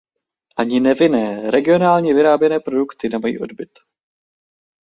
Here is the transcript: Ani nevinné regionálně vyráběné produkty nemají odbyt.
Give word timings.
Ani 0.57 0.79
nevinné 0.79 1.51
regionálně 1.51 2.13
vyráběné 2.13 2.59
produkty 2.59 3.09
nemají 3.09 3.39
odbyt. 3.39 3.79